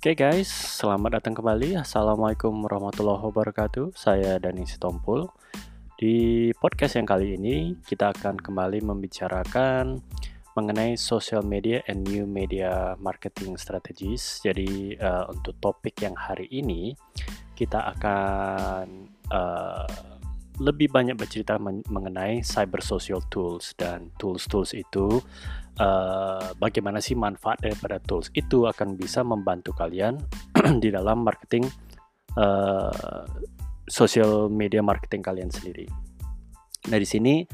[0.00, 1.76] Oke guys, selamat datang kembali.
[1.76, 3.92] Assalamualaikum warahmatullahi wabarakatuh.
[3.92, 5.28] Saya Dani Sitompul.
[6.00, 10.00] Di podcast yang kali ini, kita akan kembali membicarakan
[10.56, 14.40] mengenai social media and new media marketing strategies.
[14.40, 16.96] Jadi uh, untuk topik yang hari ini,
[17.52, 19.84] kita akan uh,
[20.64, 25.20] lebih banyak bercerita mengenai cyber social tools dan tools-tools itu
[25.78, 30.18] uh, bagaimana sih manfaat daripada tools itu akan bisa membantu kalian
[30.82, 31.68] di dalam marketing
[32.34, 33.26] uh,
[33.86, 35.86] social media marketing kalian sendiri.
[36.90, 37.44] Nah di sini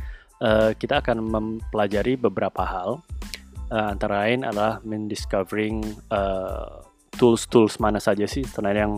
[0.41, 3.05] uh, kita akan mempelajari beberapa hal
[3.73, 6.85] uh, antara lain adalah mendiscovering uh,
[7.16, 8.96] tools-tools mana saja sih sebenarnya yang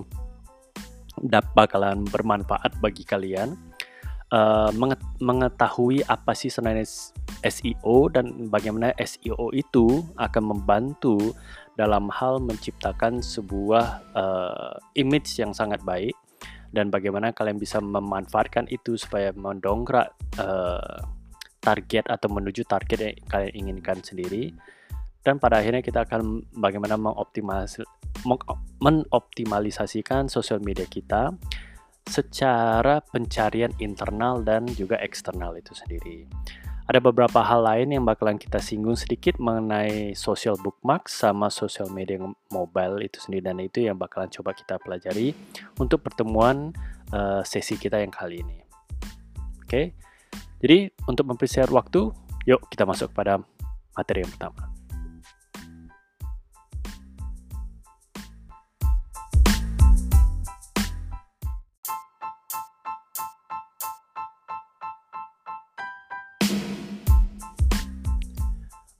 [1.19, 3.55] dapat bakalan bermanfaat bagi kalian
[4.33, 4.71] uh,
[5.21, 6.87] mengetahui apa sih sebenarnya
[7.45, 11.33] SEO dan bagaimana SEO itu akan membantu
[11.79, 16.15] dalam hal menciptakan sebuah uh, image yang sangat baik
[16.75, 21.01] dan bagaimana kalian bisa memanfaatkan itu supaya mendongkrak uh,
[21.63, 24.53] target atau menuju target yang kalian inginkan sendiri.
[25.25, 27.83] Dan pada akhirnya kita akan bagaimana mengoptimalis
[28.81, 31.37] mengoptimalisasikan sosial media kita
[32.09, 36.25] secara pencarian internal dan juga eksternal itu sendiri.
[36.89, 42.17] Ada beberapa hal lain yang bakalan kita singgung sedikit mengenai social bookmark sama social media
[42.49, 45.37] mobile itu sendiri dan itu yang bakalan coba kita pelajari
[45.77, 46.73] untuk pertemuan
[47.13, 48.65] uh, sesi kita yang kali ini.
[49.61, 49.87] Oke, okay?
[50.65, 52.09] jadi untuk mempersiapkan waktu,
[52.49, 53.37] yuk kita masuk pada
[53.93, 54.78] materi yang pertama.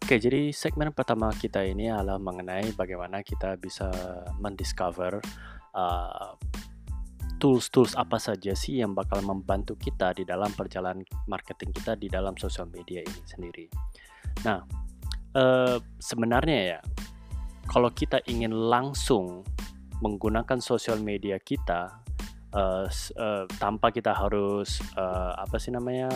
[0.09, 3.93] Oke, jadi segmen pertama kita ini adalah mengenai bagaimana kita bisa
[4.41, 5.21] mendiscover
[5.77, 6.33] uh,
[7.37, 12.33] tools-tools apa saja sih yang bakal membantu kita di dalam perjalanan marketing kita di dalam
[12.41, 13.69] sosial media ini sendiri.
[14.49, 14.65] Nah,
[15.37, 16.81] uh, sebenarnya ya,
[17.69, 19.45] kalau kita ingin langsung
[20.01, 22.01] menggunakan sosial media kita
[22.57, 26.09] uh, uh, tanpa kita harus uh, apa sih namanya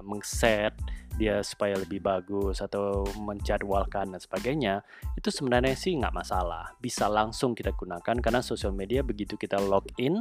[0.00, 0.72] mengset
[1.22, 4.82] dia supaya lebih bagus atau menjadwalkan dan sebagainya
[5.14, 6.74] itu sebenarnya sih nggak masalah.
[6.82, 10.18] Bisa langsung kita gunakan karena sosial media begitu kita login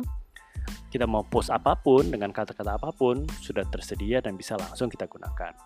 [0.93, 5.09] kita mau post apa pun dengan kata-kata apa pun sudah tersedia dan bisa langsung kita
[5.09, 5.57] gunakan.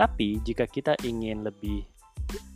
[0.00, 1.84] Tapi jika kita ingin lebih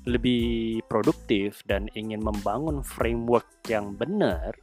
[0.09, 4.55] lebih produktif dan ingin membangun framework yang benar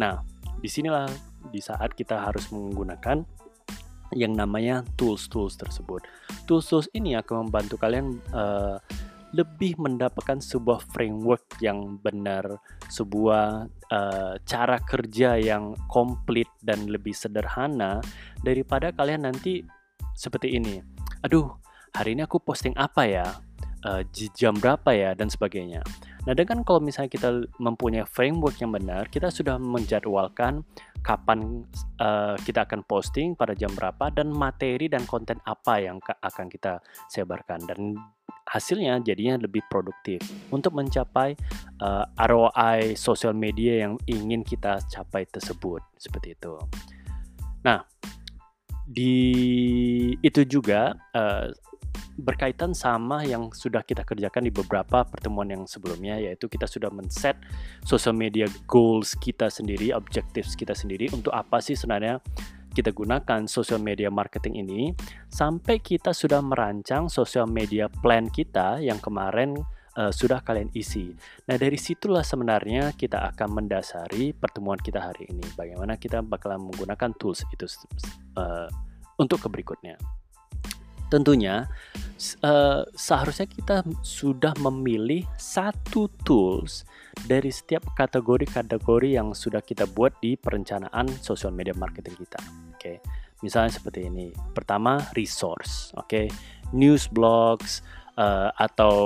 [0.00, 0.24] nah
[0.60, 1.08] di sinilah
[1.52, 3.20] di saat kita harus menggunakan
[4.14, 6.04] yang namanya tools-tools tersebut.
[6.46, 8.78] Tools-tools ini akan membantu kalian uh,
[9.34, 17.98] lebih mendapatkan sebuah framework yang benar, sebuah uh, cara kerja yang komplit dan lebih sederhana
[18.40, 19.66] daripada kalian nanti
[20.14, 20.80] seperti ini.
[21.26, 21.52] Aduh,
[21.92, 23.26] hari ini aku posting apa ya?
[23.86, 24.02] Uh,
[24.34, 25.84] jam berapa ya dan sebagainya.
[26.26, 27.30] Nah, dengan kalau misalnya kita
[27.62, 30.66] mempunyai framework yang benar, kita sudah menjadwalkan
[31.06, 31.62] kapan
[32.02, 36.82] uh, kita akan posting pada jam berapa dan materi dan konten apa yang akan kita
[37.14, 37.62] sebarkan.
[37.70, 37.94] Dan
[38.50, 40.18] hasilnya jadinya lebih produktif.
[40.50, 41.38] Untuk mencapai
[41.82, 45.78] uh, eh, ROI sosial media yang ingin kita capai tersebut.
[45.94, 46.58] Seperti itu.
[47.62, 47.86] Nah,
[48.86, 49.14] di
[50.22, 51.50] itu juga uh,
[52.16, 57.36] berkaitan sama yang sudah kita kerjakan di beberapa pertemuan yang sebelumnya yaitu kita sudah men-set
[57.84, 62.20] social media goals kita sendiri, objectives kita sendiri untuk apa sih sebenarnya
[62.76, 64.82] kita gunakan social media marketing ini
[65.32, 69.56] sampai kita sudah merancang social media plan kita yang kemarin
[69.96, 71.16] uh, sudah kalian isi.
[71.48, 75.42] Nah, dari situlah sebenarnya kita akan mendasari pertemuan kita hari ini.
[75.56, 77.64] Bagaimana kita bakalan menggunakan tools itu
[78.36, 78.68] uh,
[79.16, 79.96] untuk ke berikutnya.
[81.06, 81.70] Tentunya
[82.42, 86.82] uh, seharusnya kita sudah memilih satu tools
[87.24, 92.40] dari setiap kategori-kategori yang sudah kita buat di perencanaan social media marketing kita.
[92.74, 93.00] Oke.
[93.44, 94.32] Misalnya seperti ini.
[94.32, 96.28] Pertama, resource, oke.
[96.72, 97.84] News blogs
[98.16, 98.96] uh, atau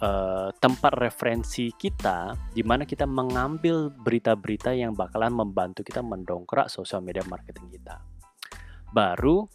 [0.00, 7.04] uh, tempat referensi kita di mana kita mengambil berita-berita yang bakalan membantu kita mendongkrak social
[7.04, 8.13] media marketing kita.
[8.94, 9.50] Baru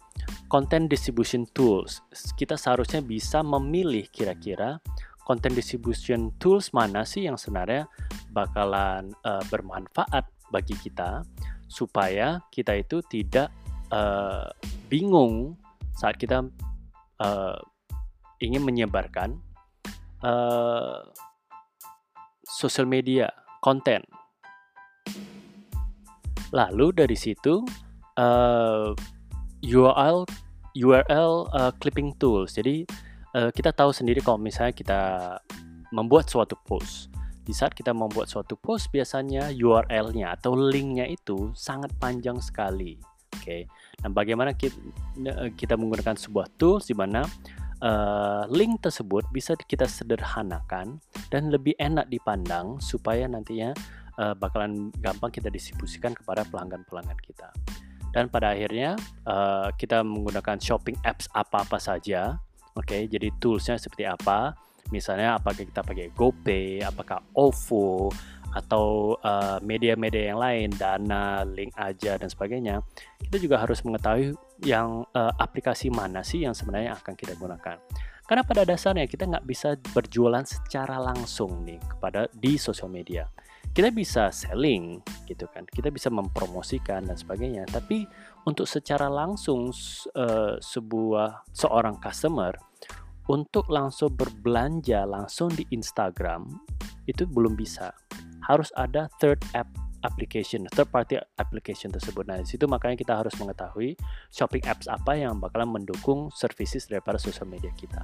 [0.52, 2.04] content distribution tools.
[2.36, 4.76] Kita seharusnya bisa memilih kira-kira
[5.24, 7.88] content distribution tools mana sih yang sebenarnya
[8.34, 11.24] bakalan uh, bermanfaat bagi kita
[11.70, 13.48] supaya kita itu tidak
[13.94, 14.50] uh,
[14.90, 15.54] bingung
[15.94, 16.42] saat kita
[17.22, 17.58] uh,
[18.42, 19.38] ingin menyebarkan
[20.26, 21.06] uh,
[22.42, 23.30] social media
[23.62, 24.02] konten
[26.50, 27.62] Lalu dari situ
[28.18, 28.90] uh,
[29.64, 30.24] URL
[30.78, 32.54] URL uh, clipping tools.
[32.54, 32.86] Jadi
[33.34, 35.00] uh, kita tahu sendiri kalau misalnya kita
[35.90, 37.10] membuat suatu post.
[37.42, 42.94] Di saat kita membuat suatu post biasanya URL-nya atau link-nya itu sangat panjang sekali.
[43.34, 43.42] Oke.
[43.42, 43.62] Okay.
[44.06, 44.78] Nah, bagaimana kita,
[45.58, 47.26] kita menggunakan sebuah tools di mana
[47.82, 51.02] uh, link tersebut bisa kita sederhanakan
[51.32, 53.74] dan lebih enak dipandang supaya nantinya
[54.20, 57.50] uh, bakalan gampang kita distribusikan kepada pelanggan-pelanggan kita.
[58.10, 62.38] Dan pada akhirnya uh, kita menggunakan shopping apps apa-apa saja.
[62.74, 64.54] Oke, okay, jadi toolsnya seperti apa?
[64.90, 68.10] Misalnya apakah kita pakai GoPay, apakah OVO,
[68.50, 69.14] atau
[69.62, 72.82] media-media uh, yang lain, Dana, Link aja dan sebagainya.
[73.22, 74.34] Kita juga harus mengetahui
[74.66, 77.78] yang uh, aplikasi mana sih yang sebenarnya akan kita gunakan.
[78.26, 83.26] Karena pada dasarnya kita nggak bisa berjualan secara langsung nih kepada di sosial media
[83.70, 84.98] kita bisa selling
[85.30, 85.62] gitu kan.
[85.70, 87.66] Kita bisa mempromosikan dan sebagainya.
[87.70, 88.02] Tapi
[88.46, 89.70] untuk secara langsung
[90.18, 92.54] uh, sebuah seorang customer
[93.30, 96.50] untuk langsung berbelanja langsung di Instagram
[97.06, 97.94] itu belum bisa.
[98.42, 99.70] Harus ada third app
[100.00, 102.26] application third party application tersebut.
[102.26, 103.94] Nah di situ makanya kita harus mengetahui
[104.34, 108.02] shopping apps apa yang bakalan mendukung services daripada sosial media kita.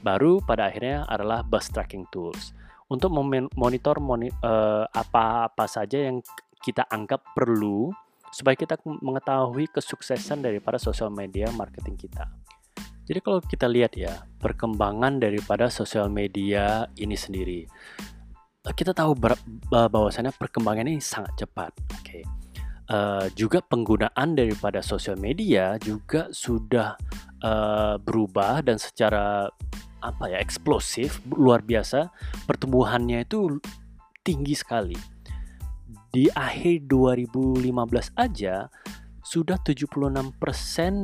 [0.00, 2.54] Baru pada akhirnya adalah bus tracking tools
[2.88, 6.24] untuk memonitor moni, uh, apa-apa saja yang
[6.64, 7.92] kita anggap perlu
[8.32, 12.28] supaya kita mengetahui kesuksesan daripada sosial media marketing kita.
[13.08, 17.64] Jadi kalau kita lihat ya, perkembangan daripada sosial media ini sendiri.
[18.68, 19.16] Eh, kita tahu
[19.72, 21.72] bahwasannya perkembangan ini sangat cepat.
[21.96, 22.04] Oke.
[22.04, 22.22] Okay.
[22.88, 26.96] Uh, eh, juga penggunaan daripada sosial media juga sudah
[27.44, 29.48] uh, berubah dan secara
[30.04, 32.10] apa ya eksplosif luar biasa
[32.46, 33.58] pertumbuhannya itu
[34.22, 34.98] tinggi sekali.
[36.08, 37.68] Di akhir 2015
[38.16, 38.66] aja
[39.20, 40.32] sudah 76%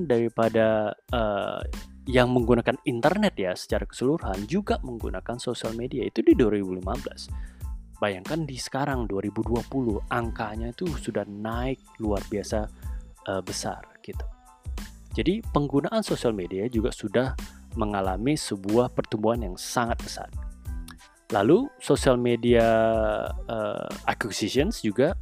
[0.08, 1.60] daripada uh,
[2.08, 7.54] yang menggunakan internet ya secara keseluruhan juga menggunakan sosial media itu di 2015
[8.04, 9.64] bayangkan di sekarang 2020
[10.12, 12.68] angkanya itu sudah naik luar biasa
[13.32, 14.24] uh, besar gitu.
[15.14, 17.32] Jadi penggunaan sosial media juga sudah
[17.74, 20.28] mengalami sebuah pertumbuhan yang sangat besar.
[21.32, 22.66] Lalu social media
[23.48, 25.18] uh, acquisitions juga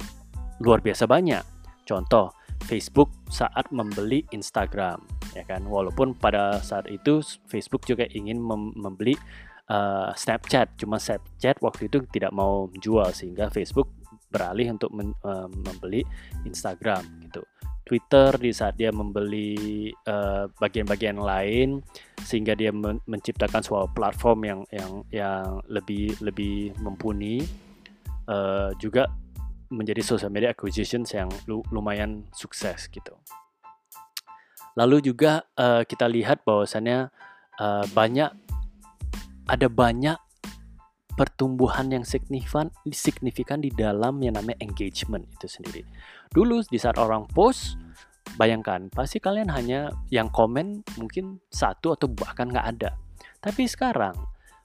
[0.61, 1.41] luar biasa banyak.
[1.83, 2.31] Contoh
[2.63, 5.03] Facebook saat membeli Instagram,
[5.35, 5.67] ya kan.
[5.67, 7.19] Walaupun pada saat itu
[7.51, 9.19] Facebook juga ingin mem membeli
[9.67, 13.91] uh, Snapchat, cuma Snapchat waktu itu tidak mau jual sehingga Facebook
[14.33, 16.01] beralih untuk uh, membeli
[16.47, 17.45] Instagram gitu.
[17.83, 21.83] Twitter di saat dia membeli eh, bagian-bagian uh, lain
[22.23, 27.43] sehingga dia men menciptakan sebuah platform yang yang yang lebih lebih mumpuni
[28.31, 29.11] uh, juga
[29.67, 33.11] menjadi social media acquisitions yang lumayan sukses gitu.
[34.79, 37.11] Lalu juga uh, kita lihat bahwasannya
[37.59, 38.31] uh, banyak
[39.43, 40.17] ada banyak
[41.13, 45.85] pertumbuhan yang signifikan signifikan di dalam yang namanya engagement itu sendiri.
[46.33, 47.77] Dulu di saat orang post,
[48.35, 52.97] bayangkan pasti kalian hanya yang komen mungkin satu atau bahkan nggak ada.
[53.43, 54.15] Tapi sekarang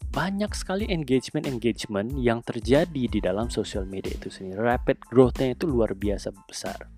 [0.09, 4.57] banyak sekali engagement-engagement yang terjadi di dalam sosial media itu sendiri.
[4.57, 6.89] Rapid growth-nya itu luar biasa besar.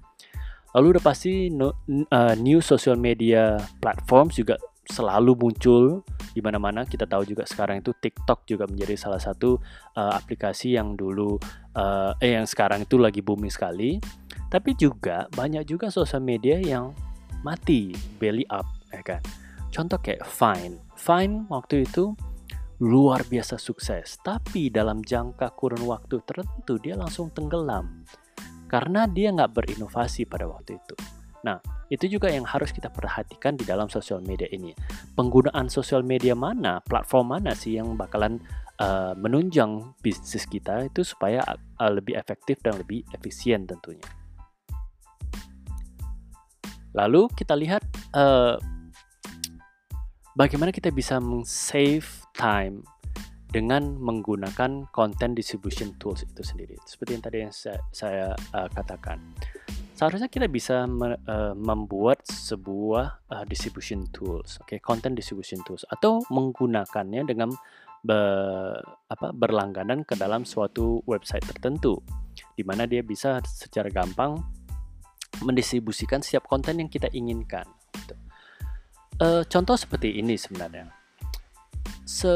[0.70, 4.54] Lalu udah pasti uh, new social media platforms juga
[4.90, 6.02] selalu muncul
[6.34, 6.82] di mana-mana.
[6.82, 9.56] Kita tahu juga sekarang itu TikTok juga menjadi salah satu
[9.94, 11.38] uh, aplikasi yang dulu
[11.78, 14.02] uh, eh yang sekarang itu lagi booming sekali.
[14.50, 16.90] Tapi juga banyak juga sosial media yang
[17.46, 19.22] mati, belly up, ya kan.
[19.70, 20.82] Contoh kayak Fine.
[20.98, 22.18] Fine waktu itu
[22.82, 28.02] luar biasa sukses, tapi dalam jangka kurun waktu tertentu dia langsung tenggelam
[28.70, 30.96] karena dia nggak berinovasi pada waktu itu.
[31.40, 31.56] Nah,
[31.88, 34.76] itu juga yang harus kita perhatikan di dalam sosial media ini.
[35.16, 38.38] Penggunaan sosial media mana, platform mana sih yang bakalan
[38.80, 41.40] uh, menunjang bisnis kita itu supaya
[41.80, 44.04] uh, lebih efektif dan lebih efisien tentunya.
[46.92, 47.86] Lalu kita lihat
[48.18, 48.58] uh,
[50.34, 52.82] bagaimana kita bisa save time
[53.50, 56.78] dengan menggunakan content distribution tools itu sendiri.
[56.86, 59.18] Seperti yang tadi yang saya, saya uh, katakan
[60.00, 64.78] seharusnya kita bisa me, uh, membuat sebuah uh, distribution tools, oke, okay?
[64.80, 67.52] content distribution tools atau menggunakannya dengan
[68.00, 68.16] be,
[69.12, 72.00] apa, berlangganan ke dalam suatu website tertentu,
[72.56, 74.40] di mana dia bisa secara gampang
[75.44, 77.68] mendistribusikan setiap konten yang kita inginkan.
[77.92, 78.16] Gitu.
[79.20, 80.88] Uh, contoh seperti ini sebenarnya,
[82.08, 82.32] Se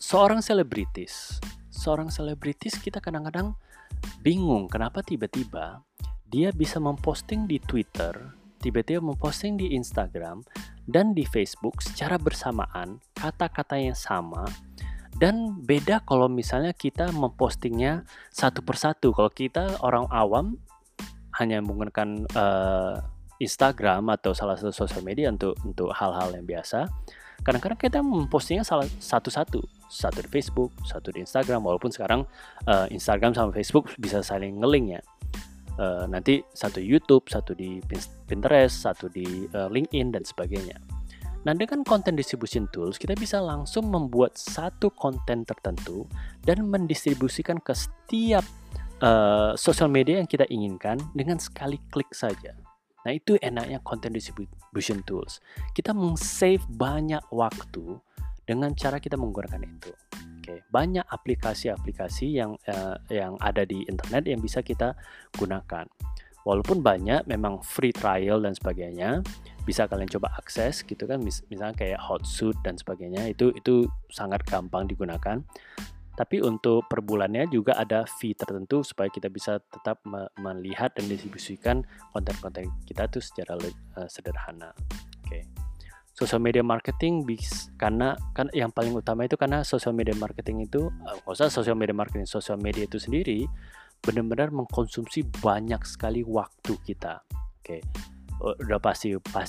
[0.00, 3.52] seorang selebritis, seorang selebritis kita kadang-kadang
[4.24, 5.84] bingung kenapa tiba-tiba
[6.30, 8.12] dia bisa memposting di Twitter,
[8.58, 10.42] tiba-tiba memposting di Instagram
[10.86, 14.46] dan di Facebook secara bersamaan, kata-kata yang sama
[15.16, 19.16] dan beda kalau misalnya kita mempostingnya satu persatu.
[19.16, 20.60] Kalau kita orang awam
[21.40, 23.00] hanya menggunakan uh,
[23.40, 26.88] Instagram atau salah satu sosial media untuk untuk hal-hal yang biasa,
[27.40, 31.64] kadang-kadang kita mempostingnya salah satu-satu, satu di Facebook, satu di Instagram.
[31.64, 32.28] Walaupun sekarang
[32.68, 35.02] uh, Instagram sama Facebook bisa saling ngeling ya.
[35.76, 37.84] Uh, nanti satu YouTube, satu di
[38.24, 40.80] Pinterest, satu di uh, LinkedIn dan sebagainya.
[41.46, 46.08] Nah, dengan content distribution tools, kita bisa langsung membuat satu konten tertentu
[46.42, 48.42] dan mendistribusikan ke setiap
[48.98, 52.50] uh, sosial media yang kita inginkan dengan sekali klik saja.
[53.06, 55.38] Nah, itu enaknya content distribution tools.
[55.70, 58.00] Kita meng-save banyak waktu
[58.42, 59.94] dengan cara kita menggunakan itu.
[60.46, 64.94] Oke, banyak aplikasi-aplikasi yang uh, yang ada di internet yang bisa kita
[65.34, 65.90] gunakan.
[66.46, 69.26] Walaupun banyak memang free trial dan sebagainya,
[69.66, 74.46] bisa kalian coba akses gitu kan mis misalnya kayak Hotsuite dan sebagainya itu itu sangat
[74.46, 75.42] gampang digunakan
[76.16, 81.10] tapi untuk per bulannya juga ada fee tertentu supaya kita bisa tetap me melihat dan
[81.10, 81.82] distribusikan
[82.14, 84.72] konten-konten kita tuh secara uh, sederhana.
[85.26, 85.28] Oke.
[85.28, 85.75] Okay.
[86.16, 90.88] Social media marketing bis karena kan yang paling utama itu karena social media marketing itu
[90.88, 93.44] uh, usah social media marketing, social media itu sendiri
[94.00, 97.20] benar-benar mengkonsumsi banyak sekali waktu kita.
[97.60, 97.84] Oke.
[97.84, 99.48] Okay Oh, udah pasti pas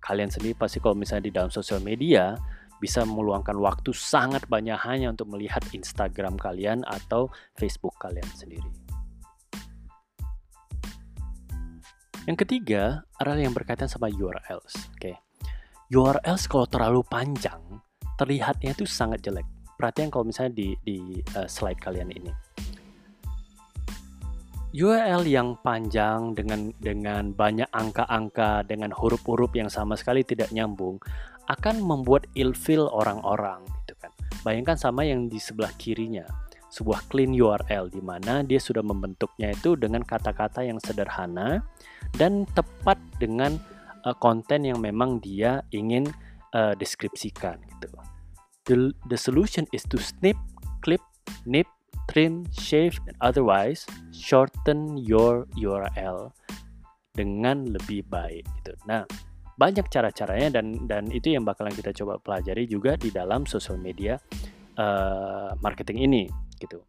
[0.00, 2.36] kalian sendiri pasti kalau misalnya di dalam sosial media
[2.80, 8.68] bisa meluangkan waktu sangat banyak hanya untuk melihat Instagram kalian atau Facebook kalian sendiri.
[12.28, 14.76] Yang ketiga adalah yang berkaitan sama URLs.
[14.96, 15.16] Oke, okay.
[15.90, 17.58] URLs kalau terlalu panjang
[18.14, 19.46] terlihatnya itu sangat jelek.
[19.74, 22.30] Perhatian kalau misalnya di di uh, slide kalian ini
[24.70, 31.02] URL yang panjang dengan dengan banyak angka-angka dengan huruf-huruf yang sama sekali tidak nyambung
[31.50, 34.14] akan membuat ilfil orang-orang gitu kan.
[34.46, 36.22] Bayangkan sama yang di sebelah kirinya,
[36.70, 41.66] sebuah clean URL di mana dia sudah membentuknya itu dengan kata-kata yang sederhana
[42.14, 43.58] dan tepat dengan
[44.04, 46.08] uh, konten yang memang dia ingin
[46.54, 47.88] uh, deskripsikan gitu.
[48.68, 48.76] The,
[49.08, 50.36] the solution is to snip,
[50.84, 51.02] clip,
[51.48, 51.66] nip
[52.10, 56.34] trim, shave, and otherwise shorten your URL
[57.14, 58.74] dengan lebih baik gitu.
[58.90, 59.06] Nah,
[59.54, 64.18] banyak cara-caranya dan dan itu yang bakalan kita coba pelajari juga di dalam social media
[64.74, 66.24] uh, marketing ini
[66.58, 66.82] gitu.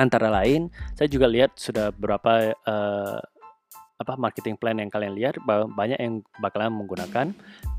[0.00, 3.20] Antara lain, saya juga lihat sudah berapa uh,
[4.02, 7.30] apa marketing plan yang kalian lihat banyak yang bakalan menggunakan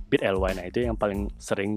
[0.07, 0.51] BitLY.
[0.55, 1.75] Nah, itu yang paling sering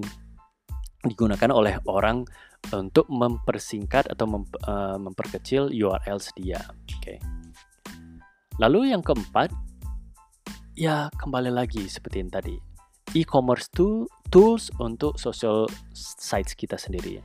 [1.05, 2.25] digunakan oleh orang
[2.73, 6.59] untuk mempersingkat atau mem, uh, memperkecil URL dia.
[6.73, 6.91] Oke.
[6.99, 7.17] Okay.
[8.57, 9.53] Lalu yang keempat,
[10.73, 12.57] ya kembali lagi seperti yang tadi,
[13.13, 17.21] e-commerce tool, tools untuk social sites kita sendiri.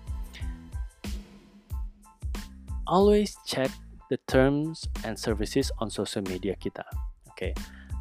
[2.84, 3.72] Always check
[4.12, 6.84] the terms and services on social media kita.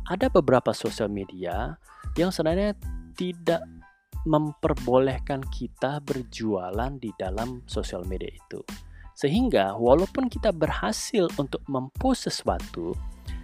[0.05, 1.73] Ada beberapa social media
[2.13, 2.77] yang sebenarnya
[3.17, 3.65] tidak
[4.29, 8.61] memperbolehkan kita berjualan di dalam sosial media itu.
[9.17, 12.93] Sehingga walaupun kita berhasil untuk mempost sesuatu,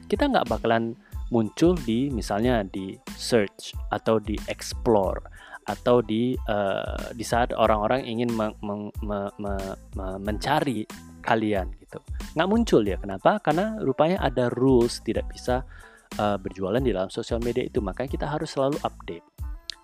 [0.05, 0.93] kita nggak bakalan
[1.33, 5.19] muncul di misalnya di search atau di explore
[5.67, 9.53] atau di uh, di saat orang-orang ingin me, me, me, me,
[9.99, 10.87] me, mencari
[11.19, 11.99] kalian gitu.
[12.39, 12.95] Nggak muncul ya.
[12.95, 13.43] Kenapa?
[13.43, 15.67] Karena rupanya ada rules tidak bisa
[16.15, 19.25] uh, berjualan di dalam sosial media itu makanya kita harus selalu update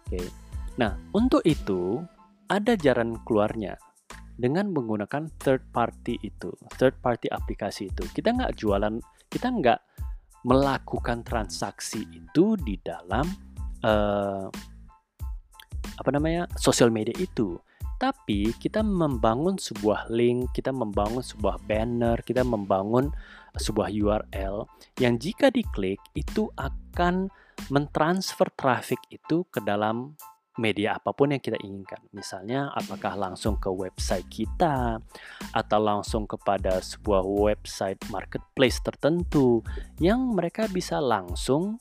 [0.08, 0.27] oke okay.
[0.74, 2.01] Nah, untuk itu
[2.50, 3.77] ada jalan keluarnya
[4.34, 6.50] dengan menggunakan third party itu,
[6.82, 8.01] third party aplikasi itu.
[8.10, 8.98] Kita nggak jualan,
[9.30, 9.80] kita nggak
[10.44, 13.24] melakukan transaksi itu di dalam
[13.86, 14.50] uh,
[15.94, 17.53] apa namanya sosial media itu.
[18.03, 23.15] Tapi kita membangun sebuah link, kita membangun sebuah banner, kita membangun
[23.55, 24.67] sebuah URL
[25.00, 27.31] yang jika diklik itu akan
[27.72, 30.19] mentransfer traffic itu ke dalam
[30.60, 32.03] media apa pun yang kita inginkan.
[32.12, 35.00] Misalnya, apakah langsung ke website kita
[35.55, 39.63] atau langsung kepada sebuah website marketplace tertentu
[40.03, 41.79] yang mereka bisa langsung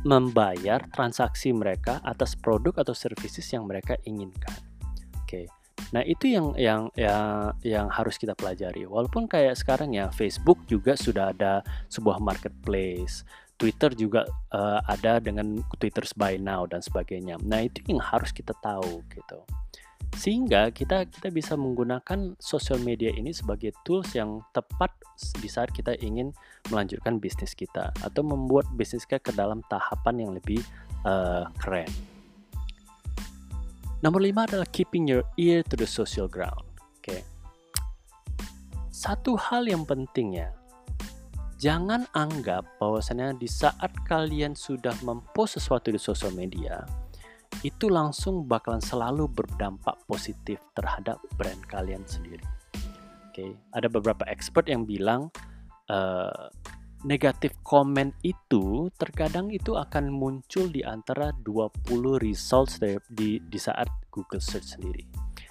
[0.00, 4.75] membayar transaksi mereka atas produk atau services yang mereka inginkan.
[5.26, 5.50] Oke.
[5.90, 8.86] Nah, itu yang yang yang yang harus kita pelajari.
[8.86, 15.64] Walaupun kayak sekarang ya Facebook juga sudah ada sebuah marketplace Twitter juga uh, ada dengan
[15.80, 17.40] Twitter by now dan sebagainya.
[17.40, 19.40] Nah, itu yang harus kita tahu gitu.
[20.16, 24.92] Sehingga kita kita bisa menggunakan sosial media ini sebagai tools yang tepat
[25.40, 26.36] di saat kita ingin
[26.68, 30.60] melanjutkan bisnis kita atau membuat bisnis kita ke dalam tahapan yang lebih
[31.08, 31.88] uh, keren.
[34.04, 36.68] Nomor lima adalah keeping your ear to the social ground.
[37.00, 37.24] Oke.
[38.92, 40.52] Satu hal yang penting ya,
[41.56, 46.84] jangan anggap bahwasanya di saat kalian sudah mempost sesuatu di sosial media,
[47.64, 52.44] itu langsung bakalan selalu berdampak positif terhadap brand kalian sendiri.
[53.32, 55.32] Oke, ada beberapa expert yang bilang
[55.88, 56.52] uh,
[57.04, 61.84] negatif komen itu terkadang itu akan muncul di antara 20
[62.22, 62.80] results
[63.12, 65.04] di, di saat Google Search sendiri.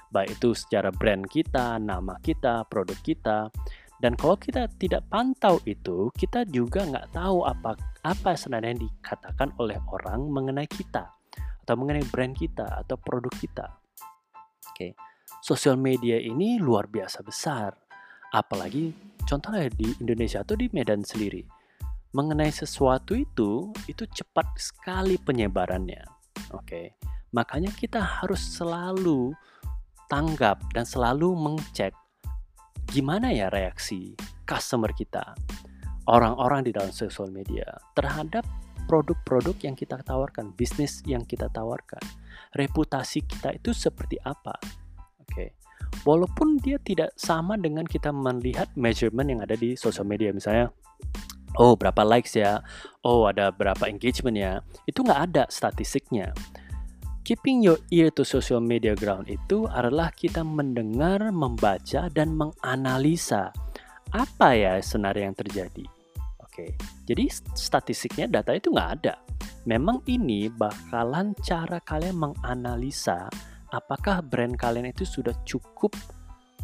[0.09, 3.51] Baik itu secara brand kita, nama kita, produk kita,
[3.95, 9.79] dan kalau kita tidak pantau itu, kita juga nggak tahu apa apa sebenarnya dikatakan oleh
[9.87, 11.15] orang mengenai kita
[11.65, 13.65] atau mengenai brand kita atau produk kita.
[14.69, 14.91] Oke, okay.
[15.39, 17.71] sosial media ini luar biasa besar.
[18.35, 21.43] Apalagi contohnya di Indonesia atau di Medan sendiri.
[22.15, 25.99] Mengenai sesuatu itu, itu cepat sekali penyebarannya.
[26.55, 26.85] Oke, okay.
[27.35, 29.35] makanya kita harus selalu
[30.07, 31.91] tanggap dan selalu mengcek
[32.87, 34.15] gimana ya reaksi
[34.45, 35.35] customer kita,
[36.07, 37.65] orang-orang di dalam sosial media
[37.97, 38.45] terhadap
[38.85, 42.01] produk-produk yang kita tawarkan, bisnis yang kita tawarkan,
[42.53, 44.53] reputasi kita itu seperti apa.
[46.03, 50.73] Walaupun dia tidak sama dengan kita melihat measurement yang ada di sosial media misalnya
[51.57, 52.59] oh berapa likes ya,
[53.03, 54.53] oh ada berapa engagement ya,
[54.87, 56.35] itu nggak ada statistiknya.
[57.25, 63.49] Keeping your ear to social media ground itu adalah kita mendengar, membaca, dan menganalisa
[64.13, 65.85] apa ya sebenarnya yang terjadi.
[66.37, 66.77] Oke,
[67.09, 67.25] jadi
[67.57, 69.17] statistiknya data itu nggak ada.
[69.65, 73.25] Memang ini bakalan cara kalian menganalisa
[73.75, 75.91] apakah brand kalian itu sudah cukup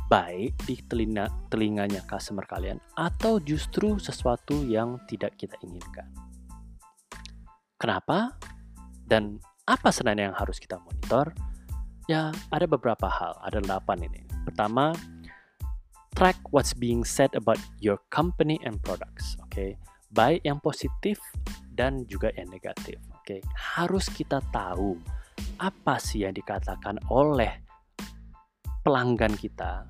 [0.07, 6.07] baik di telinga telinganya customer kalian atau justru sesuatu yang tidak kita inginkan.
[7.79, 8.35] Kenapa?
[9.07, 11.31] Dan apa sebenarnya yang harus kita monitor?
[12.11, 14.21] Ya, ada beberapa hal, ada delapan ini.
[14.43, 14.91] Pertama,
[16.15, 19.39] track what's being said about your company and products.
[19.47, 19.71] Oke, okay?
[20.11, 21.23] baik yang positif
[21.71, 22.99] dan juga yang negatif.
[23.15, 23.41] Oke, okay?
[23.55, 24.99] harus kita tahu
[25.61, 27.61] apa sih yang dikatakan oleh
[28.81, 29.85] pelanggan kita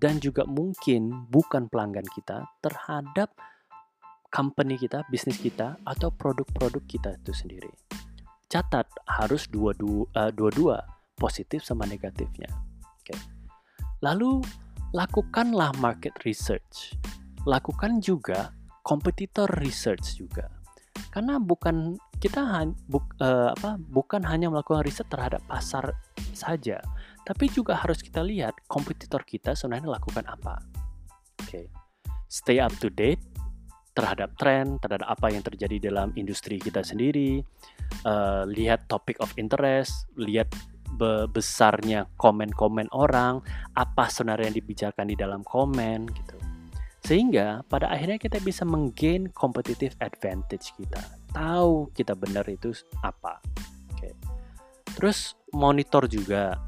[0.00, 3.34] dan juga mungkin bukan pelanggan kita terhadap
[4.30, 7.72] company kita, bisnis kita atau produk-produk kita itu sendiri.
[8.50, 10.82] Catat harus dua-dua, uh, dua-dua
[11.18, 12.48] positif sama negatifnya.
[13.02, 13.12] Oke.
[13.12, 13.18] Okay.
[14.00, 14.40] Lalu
[14.94, 16.96] lakukanlah market research.
[17.44, 20.59] Lakukan juga kompetitor research juga.
[21.10, 22.46] Karena bukan kita
[22.86, 25.94] buk, uh, apa bukan hanya melakukan riset terhadap pasar
[26.30, 26.78] saja,
[27.26, 30.62] tapi juga harus kita lihat kompetitor kita sebenarnya lakukan apa.
[31.42, 31.48] Oke.
[31.50, 31.66] Okay.
[32.30, 33.18] Stay up to date
[33.98, 37.42] terhadap tren, terhadap apa yang terjadi dalam industri kita sendiri.
[38.06, 40.46] Uh, lihat topic of interest, lihat
[41.30, 43.40] besarnya komen-komen orang,
[43.72, 46.39] apa sebenarnya yang dibicarakan di dalam komen gitu.
[47.00, 51.00] Sehingga pada akhirnya kita bisa menggain competitive advantage kita.
[51.32, 53.40] Tahu kita benar itu apa.
[53.94, 54.12] Oke.
[54.98, 56.60] Terus monitor juga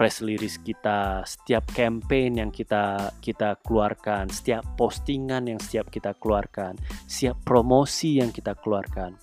[0.00, 6.78] press release kita, setiap campaign yang kita kita keluarkan, setiap postingan yang setiap kita keluarkan,
[7.04, 9.18] setiap promosi yang kita keluarkan.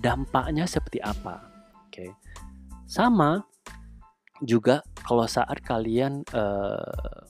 [0.00, 1.44] Dampaknya seperti apa?
[1.88, 2.16] Oke.
[2.88, 3.44] Sama
[4.40, 7.28] juga kalau saat kalian uh,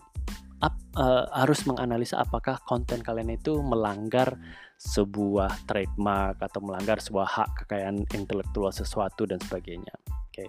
[0.98, 4.38] uh, harus menganalisa apakah konten kalian itu melanggar
[4.78, 9.94] sebuah trademark atau melanggar sebuah hak kekayaan intelektual sesuatu dan sebagainya.
[10.09, 10.48] Oke.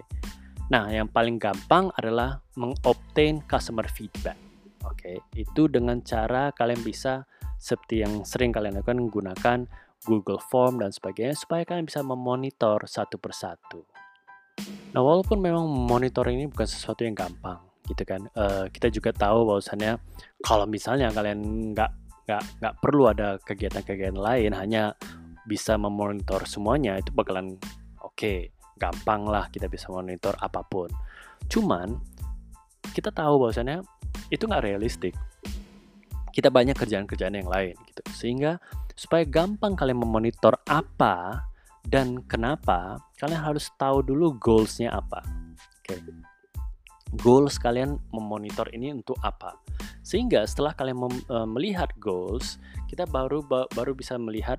[0.66, 4.34] Nah, yang paling gampang adalah mengobtain customer feedback.
[4.82, 5.18] Oke, okay.
[5.38, 7.22] itu dengan cara kalian bisa
[7.56, 9.58] seperti yang sering kalian lakukan menggunakan
[10.06, 13.86] Google Form dan sebagainya supaya kalian bisa memonitor satu persatu.
[14.94, 18.26] Nah, walaupun memang monitor ini bukan sesuatu yang gampang, gitu kan.
[18.34, 19.98] Uh, kita juga tahu bahwasannya
[20.42, 21.90] kalau misalnya kalian nggak
[22.26, 24.98] nggak nggak perlu ada kegiatan-kegiatan lain hanya
[25.46, 27.54] bisa memonitor semuanya itu bakalan
[28.02, 30.90] oke okay, gampang lah kita bisa monitor apa pun.
[31.46, 31.94] Cuman
[32.90, 33.82] kita tahu bahwasannya
[34.34, 35.14] itu nggak realistik.
[36.34, 38.02] Kita banyak kerjaan-kerjaan yang lain gitu.
[38.12, 38.60] Sehingga
[38.92, 41.46] supaya gampang kalian memonitor apa
[41.86, 45.22] dan kenapa kalian harus tahu dulu goalsnya apa.
[45.80, 45.96] Oke.
[45.96, 46.35] okay
[47.14, 49.54] goals kalian memonitor ini untuk apa.
[50.02, 52.58] Sehingga setelah kalian mem, uh, melihat goals,
[52.90, 54.58] kita baru ba, baru bisa melihat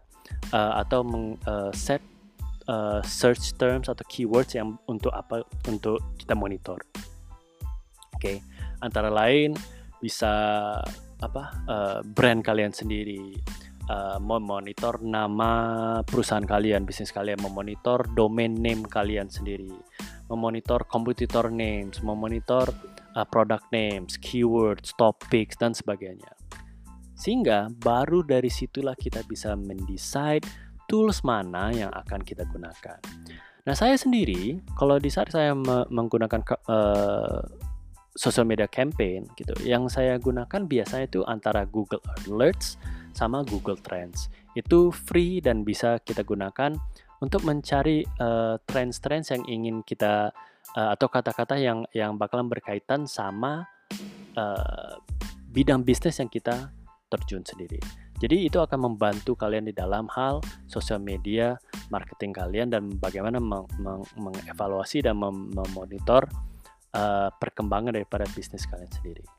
[0.56, 2.00] uh, atau meng, uh, set
[2.72, 6.80] uh, search terms atau keywords yang untuk apa untuk kita monitor.
[8.16, 8.42] Oke,
[8.80, 9.54] antara lain
[10.00, 10.32] bisa
[11.18, 13.34] apa uh, brand kalian sendiri,
[13.90, 15.52] uh, memonitor nama
[16.06, 19.74] perusahaan kalian, bisnis kalian, memonitor domain name kalian sendiri,
[20.28, 22.68] memonitor competitor names, memonitor
[23.16, 26.32] uh, product names, keywords, topics dan sebagainya.
[27.18, 30.44] Sehingga baru dari situlah kita bisa mendesain
[30.86, 33.00] tools mana yang akan kita gunakan.
[33.68, 35.52] Nah, saya sendiri kalau di saat saya
[35.92, 36.40] menggunakan
[36.72, 37.44] uh,
[38.16, 42.80] social media campaign gitu, yang saya gunakan biasanya itu antara Google Alerts
[43.12, 44.32] sama Google Trends.
[44.56, 46.80] Itu free dan bisa kita gunakan
[47.22, 50.30] untuk mencari uh, trends-trends yang ingin kita
[50.78, 53.66] uh, atau kata-kata yang yang bakalan berkaitan sama
[54.38, 54.94] uh,
[55.50, 56.70] bidang bisnis yang kita
[57.08, 57.80] terjun sendiri.
[58.18, 61.54] Jadi itu akan membantu kalian di dalam hal sosial media
[61.94, 66.26] marketing kalian dan bagaimana meng meng mengevaluasi dan mem memonitor
[66.98, 69.37] uh, perkembangan daripada bisnis kalian sendiri.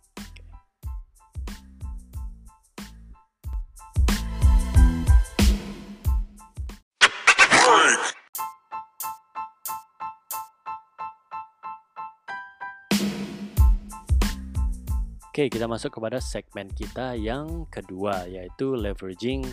[15.39, 19.47] Oke, kita masuk kepada segmen kita yang kedua yaitu leveraging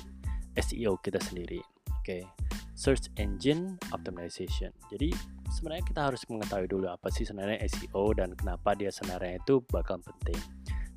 [0.57, 1.61] SEO kita sendiri.
[2.01, 2.25] Oke,
[2.73, 4.73] search engine optimization.
[4.89, 5.13] Jadi
[5.53, 10.01] sebenarnya kita harus mengetahui dulu apa sih sebenarnya SEO dan kenapa dia sebenarnya itu bakal
[10.01, 10.41] penting.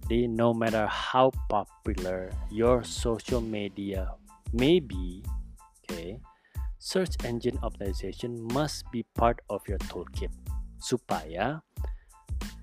[0.08, 4.08] Jadi no matter how popular your social media
[4.56, 5.20] may be,
[5.84, 6.16] okay,
[6.80, 10.32] search engine optimization must be part of your toolkit
[10.80, 11.60] supaya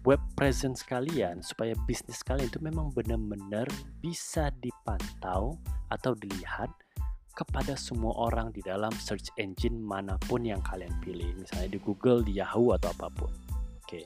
[0.06, 3.66] web presence kalian supaya bisnis kalian itu memang benar-benar
[4.00, 5.58] bisa dipantau
[5.90, 6.70] atau dilihat
[7.36, 12.24] kepada semua orang di dalam search engine mana pun yang kalian pilih misalnya di Google,
[12.24, 13.32] di Yahoo atau apa pun.
[13.84, 13.84] Oke.
[13.84, 14.06] Okay.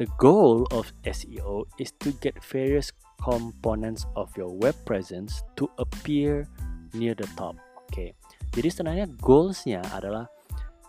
[0.00, 6.48] The goal of SEO is to get various components of your web presence to appear
[6.96, 7.58] near the top.
[7.90, 7.92] Oke.
[7.92, 8.10] Okay.
[8.54, 10.30] Jadi sebenarnya goalsnya adalah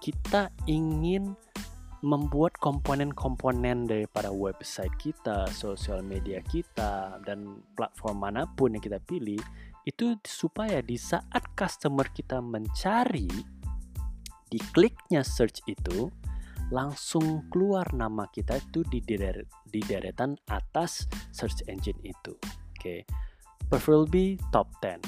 [0.03, 1.35] kita ingin
[2.03, 9.39] membuat komponen-komponen daripada website kita, sosial media kita, dan platform mana pun yang kita pilih
[9.87, 13.31] itu supaya di saat customer kita mencari
[14.51, 16.11] di kliknya search itu
[16.75, 22.35] langsung keluar nama kita itu di, di deretan atas search engine itu.
[22.35, 22.75] Oke.
[22.77, 22.99] Okay.
[23.71, 24.99] Preferably top 10.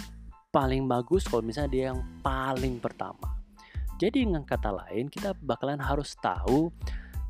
[0.49, 3.34] Paling bagus kalau misalnya dia yang paling pertama.
[3.95, 6.67] Jadi dengan kata lain kita bakalan harus tahu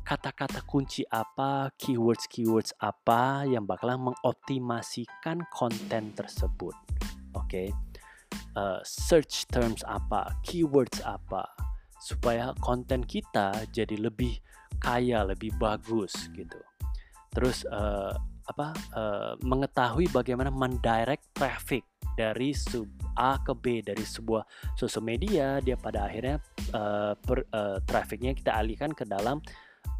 [0.06, 6.74] kata-kata kunci apa, keywords-keywords apa yang bakalan mengoptimasikan konten tersebut.
[7.34, 7.46] Oke.
[7.46, 7.68] Okay?
[8.54, 11.46] Uh, search terms apa, keywords apa
[12.02, 14.38] supaya konten kita jadi lebih
[14.78, 16.58] kaya, lebih bagus gitu.
[17.34, 18.14] Terus uh,
[18.46, 21.82] apa uh, mengetahui bagaimana mendirect traffic
[22.16, 24.44] dari sub A ke B dari sebuah
[24.76, 26.36] sosial media dia pada akhirnya
[26.76, 29.40] uh, per, uh, trafficnya kita alihkan ke dalam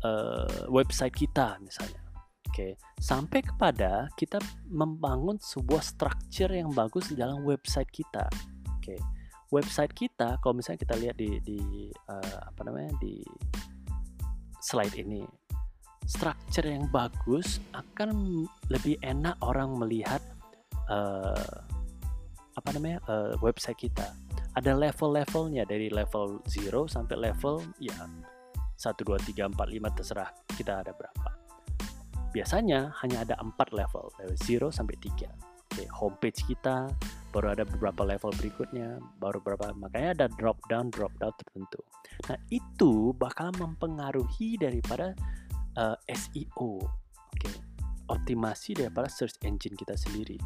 [0.05, 2.01] uh, website kita misalnya
[2.49, 2.73] oke okay.
[3.01, 9.01] sampai kepada kita membangun sebuah structure yang bagus di dalam website kita oke okay.
[9.49, 13.25] website kita kalau misalnya kita lihat di di uh, apa namanya di
[14.61, 15.25] slide ini
[16.07, 20.23] structure yang bagus akan lebih enak orang melihat
[22.57, 24.17] apa namanya uh, website kita
[24.57, 30.81] ada level-levelnya dari level 0 sampai level ya 1 2 3 4 5 terserah kita
[30.85, 31.31] ada berapa.
[32.33, 35.29] Biasanya hanya ada 4 level, level 0 sampai 3.
[35.73, 36.89] Oke, homepage kita
[37.33, 41.81] baru ada beberapa level berikutnya, baru berapa makanya ada drop down drop down tertentu.
[42.33, 45.13] Nah, itu bakal mempengaruhi daripada
[45.77, 46.81] uh, eh, SEO.
[47.37, 47.53] Oke.
[48.09, 50.41] Optimasi daripada search engine kita sendiri.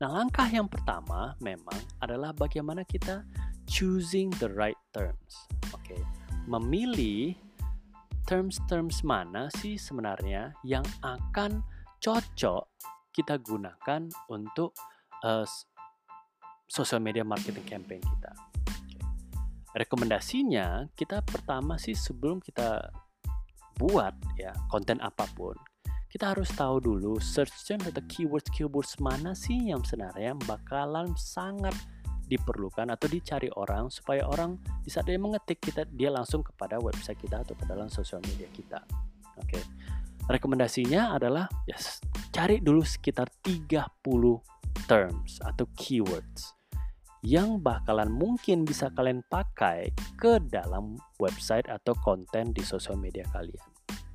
[0.00, 3.20] Nah, langkah yang pertama memang adalah bagaimana kita
[3.68, 5.44] choosing the right terms.
[5.76, 6.02] Oke, okay.
[6.48, 7.36] memilih
[8.24, 11.60] terms-terms mana sih sebenarnya yang akan
[12.00, 12.64] cocok
[13.12, 14.72] kita gunakan untuk
[15.20, 15.44] uh,
[16.64, 18.32] social media marketing campaign kita.
[19.76, 22.88] Rekomendasinya kita pertama sih sebelum kita
[23.76, 25.56] buat ya konten apa pun
[26.10, 31.72] kita harus tahu dulu search term atau keywords keywords mana sih yang sebenarnya bakalan sangat
[32.26, 37.18] diperlukan atau dicari orang supaya orang di saat dia mengetik kita dia langsung kepada website
[37.18, 38.82] kita atau ke dalam sosial media kita.
[39.38, 39.58] Oke.
[39.58, 39.62] Okay.
[40.30, 41.98] Rekomendasinya adalah yes,
[42.30, 43.98] cari dulu sekitar 30
[44.86, 46.54] terms atau keywords
[47.26, 53.70] yang bakalan mungkin bisa kalian pakai ke dalam website atau konten di sosial media kalian.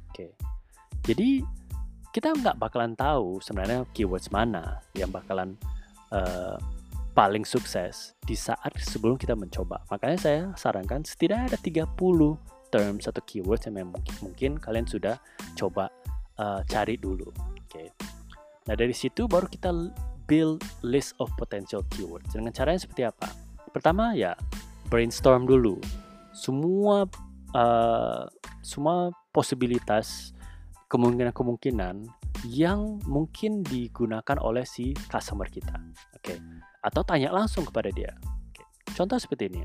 [0.07, 0.11] Oke.
[0.11, 0.31] Okay
[1.05, 1.45] Jadi
[2.15, 5.59] kita nggak bakalan tahu sebenarnya keywords mana yang bakalan
[6.15, 6.55] uh,
[7.11, 9.83] paling sukses di saat sebelum kita mencoba.
[9.91, 11.91] Makanya saya sarankan setidaknya ada 30
[12.71, 15.19] terms atau keywords yang mungkin, mungkin kalian sudah
[15.59, 15.91] coba
[16.39, 17.27] uh, cari dulu.
[17.35, 17.67] Oke.
[17.67, 17.87] Okay.
[18.71, 19.75] Nah, dari situ baru kita
[20.23, 22.31] build list of potential keywords.
[22.31, 23.27] Dengan caranya seperti apa?
[23.75, 24.39] Pertama ya
[24.87, 25.83] brainstorm dulu.
[26.31, 27.03] Semua
[27.51, 28.23] uh,
[28.63, 30.34] semua posibilitas
[30.95, 32.07] kemungkinan-kemungkinan
[32.47, 35.75] yang mungkin digunakan oleh si customer kita.
[36.15, 36.35] Oke.
[36.35, 36.37] Okay.
[36.79, 38.15] Atau tanya langsung kepada dia.
[38.55, 38.65] Okay.
[38.95, 39.61] Contoh seperti ini.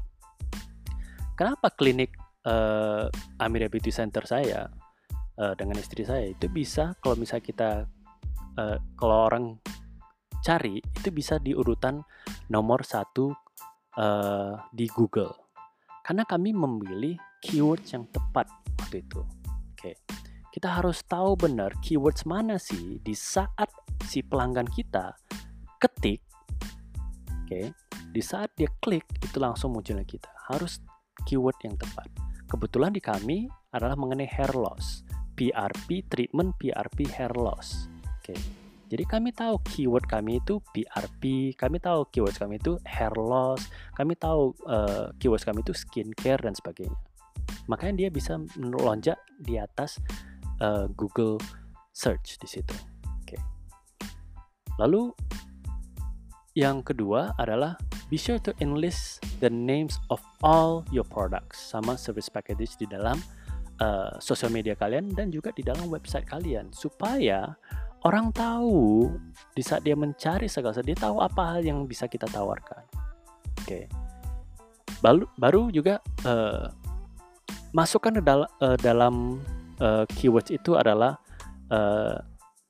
[1.38, 2.18] Kenapa klinik
[2.50, 3.06] uh,
[3.38, 4.66] Amira Beauty Center saya
[5.38, 7.70] uh, dengan istri saya itu bisa kalau misalnya kita
[8.58, 9.56] uh, kalau orang
[10.42, 12.02] cari itu bisa di urutan
[12.50, 13.32] nomor satu
[13.96, 15.32] uh, di Google
[16.04, 18.50] karena kami memilih keyword yang tepat
[18.82, 19.20] waktu itu.
[19.72, 19.94] Oke.
[19.96, 23.70] Okay kita harus tahu benar keywords mana sih di saat
[24.02, 25.14] si pelanggan kita
[25.78, 26.18] ketik
[27.30, 27.66] oke okay,
[28.10, 30.82] di saat dia klik itu langsung munculnya kita harus
[31.22, 32.10] keyword yang tepat
[32.50, 35.06] kebetulan di kami adalah mengenai hair loss
[35.38, 38.38] PRP treatment PRP hair loss oke okay.
[38.90, 44.18] jadi kami tahu keyword kami itu PRP, kami tahu keyword kami itu hair loss, kami
[44.18, 46.98] tahu uh, keywords kami itu skincare dan sebagainya.
[47.70, 50.02] Makanya dia bisa melonjak di atas
[50.60, 51.40] uh, Google
[51.92, 52.76] search di situ.
[53.24, 53.36] Oke.
[54.78, 55.12] Lalu
[56.56, 57.76] yang kedua adalah
[58.10, 63.16] be sure to enlist the names of all your products sama service packages di dalam
[63.78, 67.54] uh, sosial media kalian dan juga di dalam website kalian supaya
[68.02, 69.08] orang tahu
[69.54, 72.82] di saat dia mencari segala sesuatu dia tahu apa hal yang bisa kita tawarkan.
[73.62, 73.86] Oke.
[75.00, 76.68] Baru baru juga uh,
[77.70, 79.38] masukkan ke dal uh, dalam
[79.80, 81.18] uh, keywords itu adalah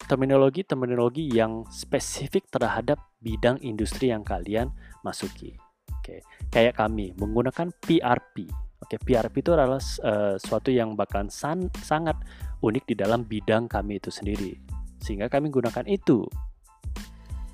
[0.08, 4.72] terminologi-terminologi uh, yang spesifik terhadap bidang industri yang kalian
[5.04, 5.56] masuki.
[6.00, 6.20] Oke, okay.
[6.48, 8.48] kayak kami menggunakan PRP.
[8.80, 12.16] Oke, okay, PRP itu adalah uh, suatu yang bakalan san sangat
[12.64, 14.56] unik di dalam bidang kami itu sendiri.
[15.00, 16.24] Sehingga kami gunakan itu.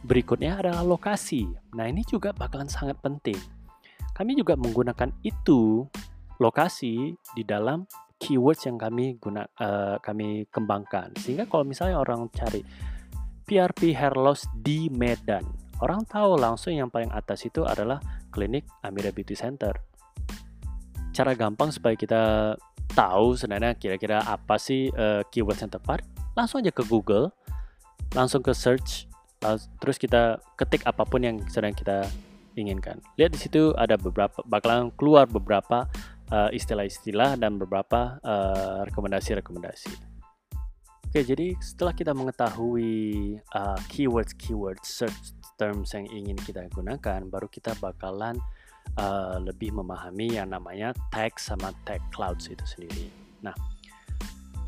[0.07, 1.51] Berikutnya adalah lokasi.
[1.75, 3.38] Nah, ini juga bakalan sangat penting.
[4.14, 5.83] Kami juga menggunakan itu
[6.38, 7.83] lokasi di dalam
[8.17, 11.15] keywords yang kami guna uh, kami kembangkan.
[11.21, 12.65] Sehingga kalau misalnya orang cari
[13.47, 18.01] PRP hair loss di Medan orang tahu langsung yang paling atas itu adalah
[18.33, 19.73] klinik Amira Beauty Center.
[21.13, 22.55] Cara gampang supaya kita
[22.93, 26.05] tahu sebenarnya kira-kira apa sih uh, keywords yang tepat
[26.39, 27.35] langsung aja ke Google
[28.15, 29.11] langsung ke search
[29.83, 32.09] terus kita ketik apa pun yang sedang kita
[32.57, 33.05] inginkan.
[33.21, 35.85] Lihat di situ ada beberapa bakalan keluar beberapa
[36.33, 40.17] uh, istilah-istilah dan beberapa uh, rekomendasi-rekomendasi.
[41.07, 42.93] Oke, jadi setelah kita mengetahui
[43.55, 48.37] uh, keywords-keywords search terms yang ingin kita gunakan, baru kita bakalan
[49.01, 53.09] uh, lebih memahami yang namanya tags sama tag clouds itu sendiri.
[53.41, 53.57] Nah,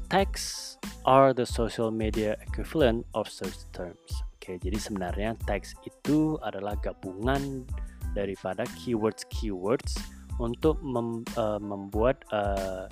[0.08, 4.08] tags are the social media equivalent of search terms.
[4.40, 7.68] Oke, jadi sebenarnya tags itu adalah gabungan
[8.16, 12.86] daripada keywords-keywords untuk mem, uh, membuat uh,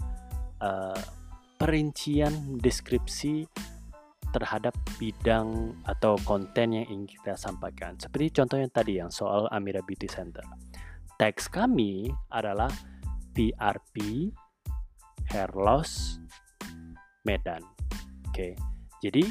[0.61, 1.00] uh,
[1.56, 3.46] perincian deskripsi
[4.35, 7.96] terhadap bidang atau konten yang ingin kita sampaikan.
[7.96, 10.44] Seperti contohnya tadi yang soal Amira Beauty Center.
[11.16, 12.68] Teks kami adalah
[13.32, 14.28] PRP,
[15.32, 16.20] hair loss,
[17.24, 17.64] Medan.
[18.28, 18.52] Oke, okay.
[19.00, 19.24] jadi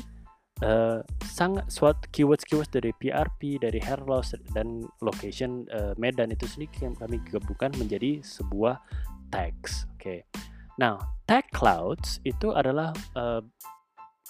[0.66, 6.48] uh, sangat suatu keywords keywords dari PRP dari hair loss dan location uh, Medan itu
[6.48, 8.80] sendiri yang kami gabungkan menjadi sebuah
[9.28, 10.20] tags oke okay.
[10.80, 10.96] nah
[11.28, 13.44] tag clouds itu adalah uh,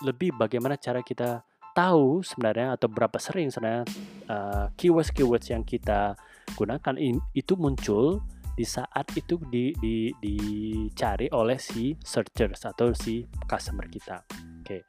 [0.02, 1.46] lebih bagaimana cara kita
[1.78, 3.86] tahu sebenarnya atau berapa sering sebenarnya
[4.26, 6.18] uh, keywords keywords yang kita
[6.58, 8.18] gunakan in, itu muncul
[8.56, 14.24] di saat itu di, di, dicari oleh si searchers atau si customer kita.
[14.63, 14.63] Oke.
[14.63, 14.82] Okay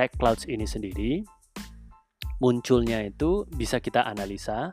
[0.00, 1.20] tag clouds ini sendiri
[2.40, 4.72] munculnya itu bisa kita analisa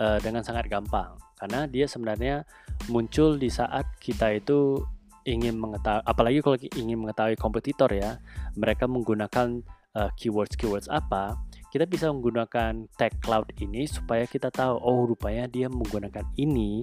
[0.00, 1.14] uh, dengan sangat gampang.
[1.38, 2.42] Karena dia sebenarnya
[2.88, 4.80] muncul di saat kita itu
[5.22, 8.18] ingin mengetahui apalagi kalau ingin mengetahui kompetitor ya
[8.58, 9.62] mereka menggunakan
[9.94, 11.38] uh, keywords keywords apa
[11.70, 16.82] kita bisa menggunakan tag cloud ini supaya kita tahu oh rupanya dia menggunakan ini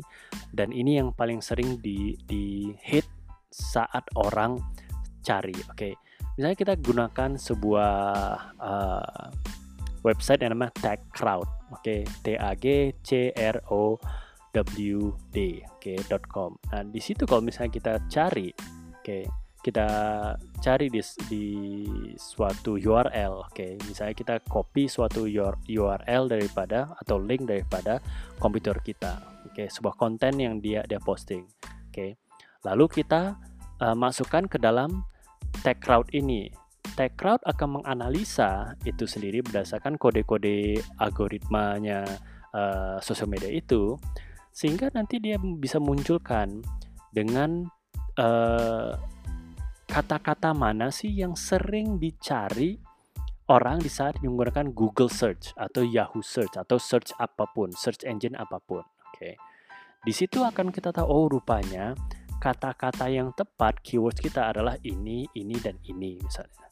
[0.56, 3.04] dan ini yang paling sering di di hit
[3.52, 4.56] saat orang
[5.20, 5.56] cari.
[5.68, 5.94] Oke okay
[6.40, 7.96] misalnya kita gunakan sebuah
[8.56, 9.28] uh,
[10.10, 12.02] website yang namanya Tag Crowd, oke, okay?
[12.26, 14.02] T A G C R O
[14.58, 16.58] W D, oke, okay, .com.
[16.74, 19.24] Nah di situ kalau misalnya kita cari, oke, okay,
[19.62, 19.88] kita
[20.64, 21.46] cari di, di
[22.18, 23.78] suatu URL, oke, okay?
[23.86, 25.30] misalnya kita copy suatu
[25.70, 28.02] URL daripada atau link daripada
[28.42, 29.68] komputer kita, oke, okay?
[29.70, 32.18] sebuah konten yang dia dia posting, oke, okay?
[32.66, 33.38] lalu kita
[33.84, 35.06] uh, masukkan ke dalam
[35.62, 36.52] tag crowd ini.
[37.00, 42.04] Tag crowd akan menganalisa itu sendiri berdasarkan kode-kode algoritmanya
[42.52, 43.96] uh, sosial media itu,
[44.52, 46.60] sehingga nanti dia bisa munculkan
[47.16, 47.72] dengan
[48.20, 49.00] uh,
[49.88, 52.76] kata-kata mana sih yang sering dicari
[53.48, 58.36] orang di saat menggunakan Google Search atau Yahoo Search atau search apa pun, search engine
[58.36, 58.84] apa pun.
[58.84, 59.16] Oke.
[59.16, 59.34] Okay.
[60.04, 61.96] Di situ akan kita tahu oh rupanya
[62.44, 66.69] kata-kata yang tepat keywords kita adalah ini, ini dan ini misalnya.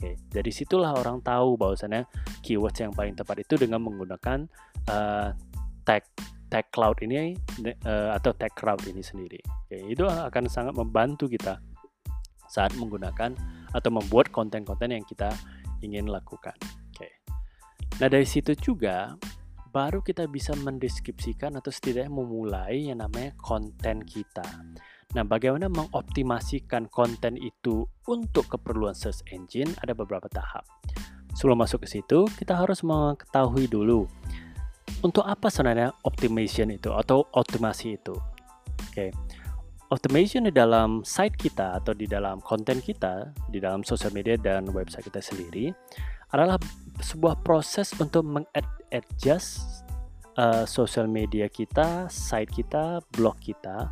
[0.00, 0.16] Okay.
[0.32, 2.08] dari situlah orang tahu bahwasannya
[2.40, 4.48] keywords yang paling tepat itu dengan menggunakan
[4.88, 5.28] uh,
[5.84, 6.08] tag
[6.48, 7.36] tag cloud ini
[7.84, 9.36] uh, atau tag crowd ini sendiri.
[9.68, 11.60] Oke, itu akan sangat membantu kita
[12.48, 13.36] saat menggunakan
[13.76, 15.30] atau membuat konten-konten yang kita
[15.84, 16.56] ingin lakukan.
[16.90, 17.20] Oke.
[18.02, 19.14] Nah, dari situ juga
[19.70, 24.42] baru kita bisa mendeskripsikan atau setidaknya memulai yang namanya konten kita.
[25.10, 30.62] Nah, bagaimana mengoptimasikan konten itu untuk keperluan search engine ada beberapa tahap.
[31.34, 34.06] Sebelum masuk ke situ, kita harus mengetahui dulu
[35.02, 38.14] untuk apa sebenarnya optimization itu atau optimasi itu.
[38.90, 39.10] Oke.
[39.90, 44.70] Automation di dalam site kita atau di dalam konten kita, di dalam sosial media dan
[44.70, 45.74] website kita sendiri
[46.30, 46.62] adalah
[47.02, 49.82] sebuah proses untuk mengadjust
[50.38, 53.90] uh, sosial media kita, site kita, blog kita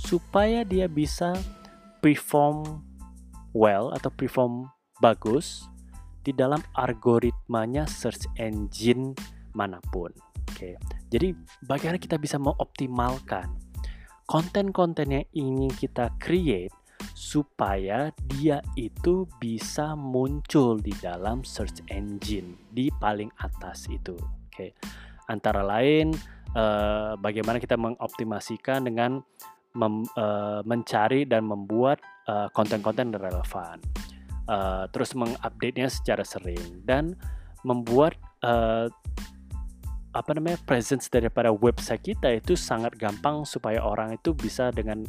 [0.00, 1.36] supaya dia bisa
[2.00, 2.80] perform
[3.52, 4.72] well atau perform
[5.04, 5.68] bagus
[6.24, 9.16] di dalam algoritmanya search engine
[9.52, 10.12] mana pun.
[10.50, 10.76] Oke.
[11.08, 11.32] Jadi
[11.64, 13.48] bagaimana kita bisa mengoptimalkan
[14.28, 16.72] konten-konten yang ingin kita create
[17.16, 24.14] supaya dia itu bisa muncul di dalam search engine di paling atas itu.
[24.48, 24.76] Oke.
[25.26, 26.12] Antara lain
[26.54, 29.24] uh, bagaimana kita mengoptimasikan dengan
[29.76, 33.78] mem, uh, mencari dan membuat uh, konten-konten relevan.
[34.50, 37.14] Uh, terus mengupdate-nya secara sering dan
[37.62, 38.90] membuat uh,
[40.10, 45.06] apa namanya presence daripada website kita itu sangat gampang supaya orang itu bisa dengan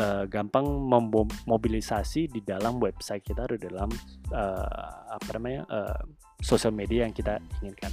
[0.00, 3.92] uh, gampang memobilisasi di dalam website kita atau dalam
[4.32, 6.02] uh, apa namanya uh,
[6.40, 7.92] sosial media yang kita inginkan.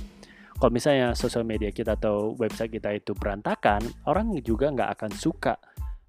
[0.58, 5.54] Kalau misalnya sosial media kita atau website kita itu berantakan, orang juga nggak akan suka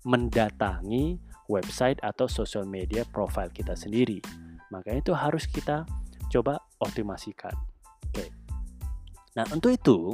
[0.07, 4.21] mendatangi website atau sosial media profile kita sendiri.
[4.69, 5.89] Makanya itu harus kita
[6.29, 7.57] coba optimasikan.
[8.13, 8.29] Oke.
[9.35, 10.13] Nah, untuk itu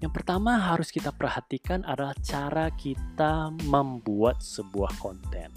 [0.00, 5.52] yang pertama harus kita perhatikan adalah cara kita membuat sebuah konten.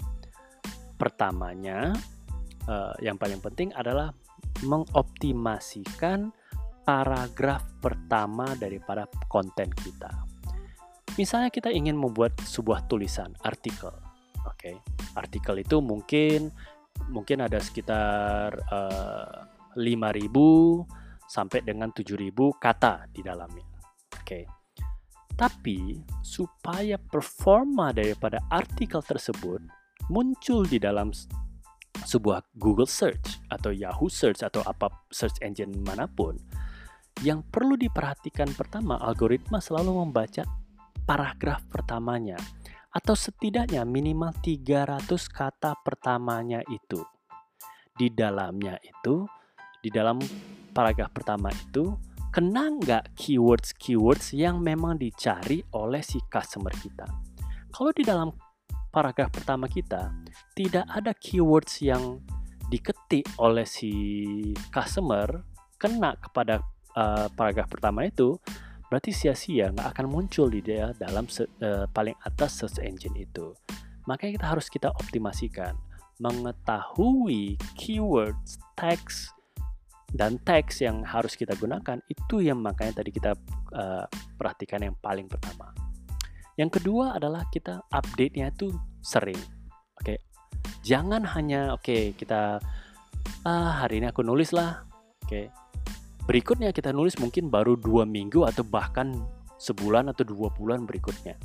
[1.00, 1.96] Pertamanya,
[2.68, 4.12] uh, yang paling penting adalah
[4.68, 6.28] mengoptimasikan
[6.84, 10.33] paragraf pertama daripada konten kita.
[11.14, 13.94] Misalnya kita ingin membuat sebuah tulisan artikel,
[14.42, 14.58] oke?
[14.58, 14.74] Okay?
[15.14, 16.50] Artikel itu mungkin
[17.10, 20.30] mungkin ada sekitar uh, eh, 5.000
[21.26, 23.66] sampai dengan 7.000 kata di dalamnya
[24.14, 24.46] Oke.
[25.34, 29.60] Tapi supaya performa daripada artikel tersebut
[30.08, 31.10] muncul di dalam
[32.06, 36.38] sebuah Google Search atau Yahoo Search atau apa search engine mana pun,
[37.26, 40.46] yang perlu diperhatikan pertama algoritma selalu membaca
[41.04, 42.36] paragraf pertamanya
[42.94, 47.02] atau setidaknya minimal 300 kata pertamanya itu.
[47.94, 49.26] Di dalamnya itu,
[49.82, 50.18] di dalam
[50.74, 51.94] paragraf pertama itu
[52.34, 57.06] kena nggak keywords-keywords yang memang dicari oleh si customer kita.
[57.70, 58.30] Kalau di dalam
[58.90, 60.10] paragraf pertama kita
[60.54, 62.22] tidak ada keywords yang
[62.70, 63.90] diketik oleh si
[64.74, 65.26] customer
[65.78, 66.62] kena kepada
[66.98, 68.38] uh, paragraf pertama itu,
[68.88, 73.52] berarti sia-sia nggak akan muncul di dia dalam uh, paling atas search engine itu.
[74.04, 75.74] Makanya kita harus kita optimasikan,
[76.20, 79.32] mengetahui keywords, text,
[80.14, 83.34] dan teks yang harus kita gunakan itu yang makanya tadi kita
[83.74, 84.06] uh,
[84.38, 85.74] perhatikan yang paling pertama.
[86.54, 88.70] Yang kedua adalah kita update-nya itu
[89.02, 89.38] sering.
[89.98, 90.14] Oke.
[90.14, 90.18] Okay.
[90.86, 92.62] Jangan hanya oke okay, kita
[93.42, 94.86] ah hari ini aku nulis lah.
[95.26, 95.50] Oke.
[95.50, 95.63] Okay.
[96.24, 99.12] Berikutnya kita nulis mungkin baru dua minggu atau bahkan
[99.60, 101.36] sebulan atau dua bulan berikutnya.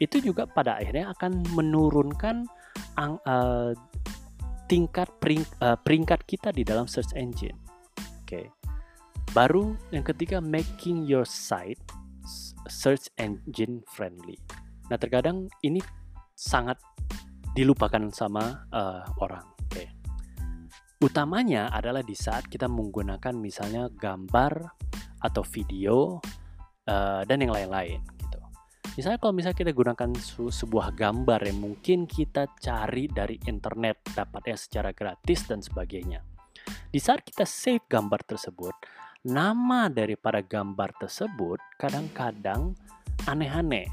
[0.00, 2.48] Itu juga pada akhirnya akan menurunkan
[2.96, 3.76] ang, uh,
[4.70, 7.58] tingkat pering, uh, peringkat kita di dalam search engine
[8.22, 8.46] okay.
[9.34, 11.82] baru yang ketiga making your site
[12.70, 14.38] search engine friendly
[14.86, 15.82] nah terkadang ini
[16.38, 16.78] sangat
[17.52, 19.59] dilupakan sama uh, orang.
[21.00, 24.52] Utamanya adalah di saat kita menggunakan misalnya gambar
[25.24, 26.20] atau video
[26.84, 28.36] uh, dan yang lain-lain gitu.
[29.00, 30.12] Misalnya kalau misalnya kita gunakan
[30.52, 36.20] sebuah gambar yang mungkin kita cari dari internet dapatnya secara gratis dan sebagainya.
[36.92, 38.76] Di saat kita save gambar tersebut,
[39.24, 42.76] nama daripada gambar tersebut kadang-kadang
[43.24, 43.88] aneh-aneh.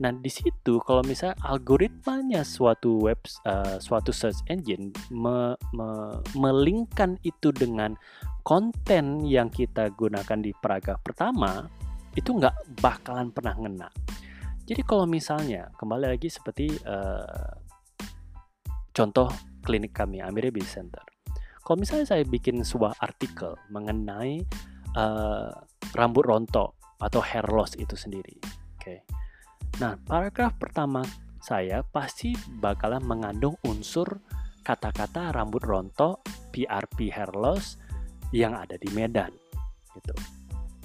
[0.00, 7.20] Nah, di situ kalau misalnya algoritmanya suatu web uh, suatu search engine me, me, melingkan
[7.22, 7.94] itu dengan
[8.42, 11.68] konten yang kita gunakan di paragraf pertama,
[12.16, 13.88] itu nggak bakalan pernah ngena.
[14.66, 17.54] Jadi kalau misalnya kembali lagi seperti uh,
[18.94, 19.28] contoh
[19.62, 21.04] klinik kami Amire Business Center.
[21.62, 24.42] Kalau misalnya saya bikin sebuah artikel mengenai
[24.98, 25.54] uh,
[25.94, 28.82] rambut rontok atau hair loss itu sendiri, oke.
[28.82, 29.21] Okay.
[29.80, 31.00] Nah, paragraf pertama
[31.40, 34.20] saya pasti bakalan mengandung unsur
[34.62, 36.22] kata-kata rambut rontok,
[36.54, 37.80] PRP hair loss
[38.30, 39.32] yang ada di Medan,
[39.96, 40.14] gitu.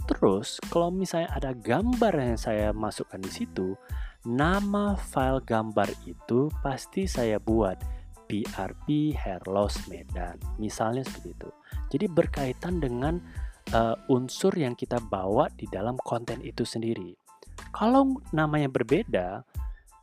[0.08, 3.76] Terus, kalau misalnya ada gambar yang saya masukkan di situ,
[4.24, 7.76] nama file gambar itu pasti saya buat
[8.28, 10.40] PRP Hair Loss Medan.
[10.60, 11.50] Misalnya seperti itu.
[11.92, 13.20] Jadi berkaitan dengan
[13.76, 17.27] uh, unsur yang kita bawa di dalam konten itu sendiri.
[17.76, 19.46] Kalau namanya berbeda,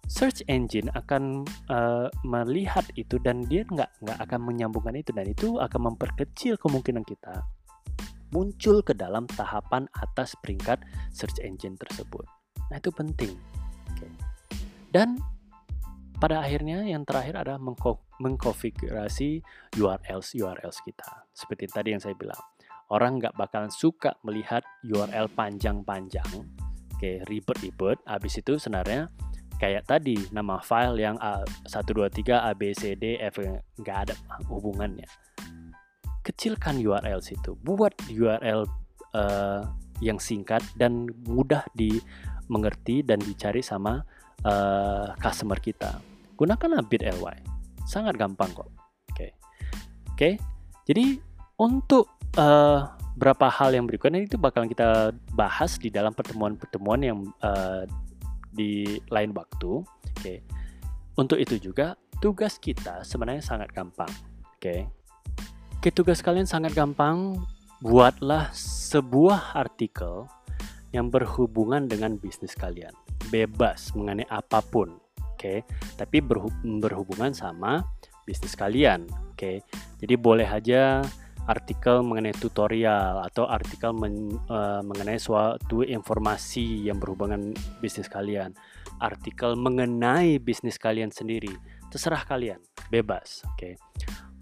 [0.06, 5.56] search engine akan uh, melihat itu dan dia nggak nggak akan menyambungkan itu dan itu
[5.56, 7.44] akan memperkecil kemungkinan kita
[8.34, 10.82] muncul ke dalam tahapan atas peringkat
[11.14, 12.26] search engine tersebut.
[12.68, 13.38] Nah itu penting.
[13.94, 14.10] Okay.
[14.90, 15.22] Dan
[16.18, 17.62] pada akhirnya yang terakhir adalah
[18.18, 19.38] mengkonfigurasi
[19.78, 21.30] URLs URLs kita.
[21.30, 22.38] Seperti tadi yang saya bilang,
[22.90, 26.26] orang nggak bakalan suka melihat URL panjang-panjang,
[26.94, 27.98] oke ribet-ribet.
[28.06, 29.10] Habis itu sebenarnya
[29.58, 33.42] kayak tadi nama file yang A, 123 ABCD F
[33.82, 34.14] nggak ada
[34.46, 35.06] hubungannya.
[36.24, 38.64] Kecilkan URL situ, buat URL
[39.12, 39.62] uh,
[40.00, 44.00] yang singkat dan mudah dimengerti dan dicari sama
[44.48, 47.38] uh, customer kita gunakanlah bit.ly.
[47.86, 48.66] Sangat gampang kok.
[48.66, 48.74] Oke.
[49.14, 49.30] Okay.
[49.30, 49.30] Oke.
[50.14, 50.34] Okay?
[50.84, 51.06] Jadi
[51.58, 52.84] untuk uh,
[53.14, 57.86] berapa hal yang berikutnya itu bakalan kita bahas di dalam pertemuan-pertemuan yang uh,
[58.50, 59.82] di lain waktu.
[59.82, 60.18] Oke.
[60.20, 60.38] Okay.
[61.14, 64.10] Untuk itu juga tugas kita sebenarnya sangat gampang.
[64.58, 64.58] Oke.
[64.58, 64.80] Okay.
[65.78, 67.38] Oke, tugas kalian sangat gampang.
[67.84, 70.24] Buatlah sebuah artikel
[70.96, 72.94] yang berhubungan dengan bisnis kalian.
[73.28, 75.04] Bebas mengenai apa pun
[75.44, 75.60] okay?
[76.00, 76.24] tapi
[76.64, 77.84] berhubungan sama
[78.24, 79.56] bisnis kalian oke okay?
[80.00, 81.04] jadi boleh aja
[81.44, 87.52] artikel mengenai tutorial atau artikel men, uh, mengenai suatu informasi yang berhubungan
[87.84, 88.56] bisnis kalian
[89.00, 91.52] artikel mengenai bisnis kalian sendiri
[91.92, 93.74] terserah kalian bebas oke okay?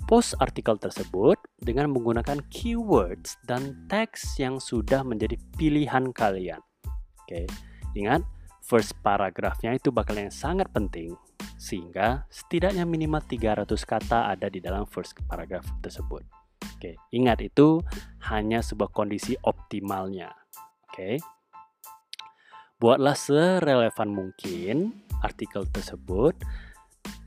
[0.06, 7.46] post artikel tersebut dengan menggunakan keywords dan teks yang sudah menjadi pilihan kalian oke okay?
[7.98, 8.22] ingat
[8.62, 11.18] first paragrafnya itu bakal yang sangat penting
[11.58, 16.41] sehingga setidaknya minimal 300 kata ada di dalam first paragraph tersebut.
[16.76, 17.82] Oke, ingat itu
[18.30, 20.30] hanya sebuah kondisi optimalnya.
[20.88, 21.18] Oke.
[22.82, 26.34] Buatlah serelevan mungkin artikel tersebut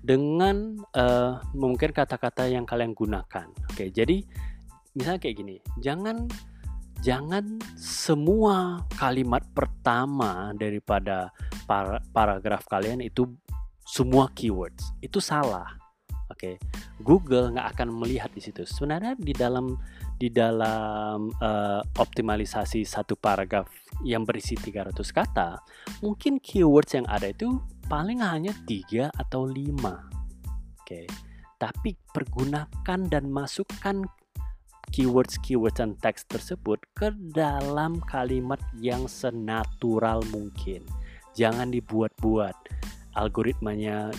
[0.04, 3.48] dengan uh, mungkin kata-kata yang kalian gunakan.
[3.72, 4.22] Oke, jadi
[4.94, 6.28] misalnya kayak gini, jangan
[7.00, 11.32] jangan semua kalimat pertama daripada
[11.66, 13.26] par paragraf kalian itu
[13.86, 14.92] semua keywords.
[15.00, 15.85] Itu salah.
[16.32, 16.56] Oke.
[16.56, 16.56] Okay.
[17.06, 18.66] Google nggak akan melihat di situ.
[18.66, 19.78] Sebenarnya di dalam
[20.16, 23.68] di dalam uh, optimalisasi satu paragraf
[24.02, 25.60] yang berisi 300 kata,
[26.02, 30.10] mungkin keywords yang ada itu paling hanya tiga atau lima.
[30.82, 31.06] Oke.
[31.06, 31.08] Okay.
[31.56, 34.04] Tapi pergunakan dan masukkan
[34.92, 40.86] keywords-keywords dan teks tersebut ke dalam kalimat yang senatural mungkin.
[41.36, 42.56] Jangan dibuat-buat.
[43.16, 44.12] Algoritmanya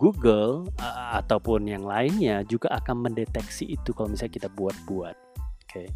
[0.00, 5.16] Google uh, ataupun yang lainnya juga akan mendeteksi itu kalau misalnya kita buat-buat.
[5.36, 5.68] Oke.
[5.68, 5.86] Okay.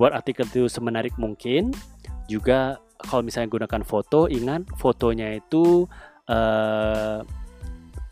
[0.00, 1.76] Buat artikel itu semenarik mungkin.
[2.24, 5.84] Juga kalau misalnya gunakan foto, ingat fotonya itu
[6.32, 7.20] uh,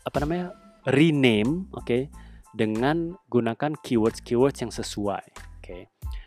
[0.05, 0.53] apa namanya?
[0.81, 1.85] rename, oke.
[1.85, 2.03] Okay?
[2.51, 5.25] dengan gunakan keywords-keywords yang sesuai.
[5.59, 5.63] Oke.
[5.63, 5.83] Okay.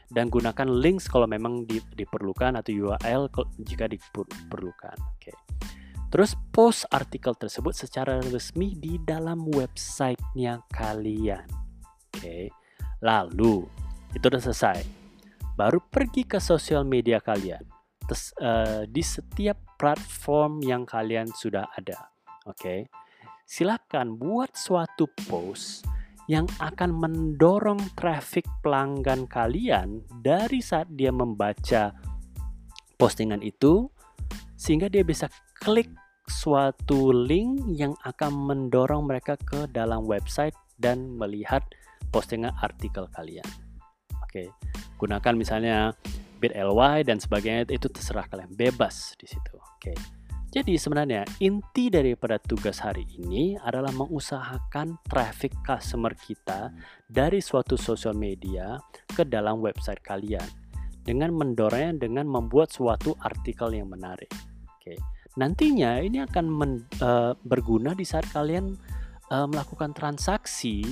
[0.09, 3.29] Dan gunakan links kalau memang di, diperlukan atau URL
[3.61, 4.97] jika diperlukan.
[5.17, 5.33] Oke.
[5.33, 5.37] Okay.
[6.15, 11.43] Terus post artikel tersebut secara resmi di dalam websitenya kalian.
[12.15, 12.55] Oke.
[13.03, 13.67] Lalu
[14.15, 14.79] itu udah selesai.
[15.59, 17.67] Baru pergi ke sosial media kalian.
[18.07, 22.15] tes, uh, di setiap platform yang kalian sudah ada.
[22.47, 22.63] Oke.
[22.63, 22.81] Okay?
[23.43, 25.83] Silakan buat suatu post
[26.31, 31.91] yang akan mendorong traffic pelanggan kalian dari saat dia membaca
[32.95, 33.91] postingan itu
[34.55, 35.27] sehingga dia bisa
[35.59, 35.91] klik
[36.29, 41.63] suatu link yang akan mendorong mereka ke dalam website dan melihat
[42.09, 43.47] postingan artikel kalian.
[44.25, 44.51] Oke,
[44.99, 45.93] gunakan misalnya
[46.43, 49.55] bit.ly dan sebagainya itu terserah kalian bebas di situ.
[49.57, 49.95] Oke.
[50.55, 56.71] Jadi sebenarnya inti daripada tugas hari ini adalah mengusahakan traffic customer kita
[57.11, 58.79] dari suatu sosial media
[59.11, 60.47] ke dalam website kalian
[61.03, 64.31] dengan mendorongnya dengan membuat suatu artikel yang menarik.
[64.79, 64.95] Oke.
[65.35, 66.73] Nantinya ini akan men,
[67.03, 68.79] uh, berguna di saat kalian
[69.35, 70.87] uh, melakukan transaksi